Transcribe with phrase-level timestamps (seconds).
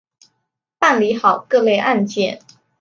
[0.79, 2.41] 办理好各类案件